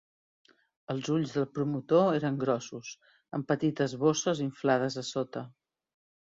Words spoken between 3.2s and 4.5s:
amb petites bosses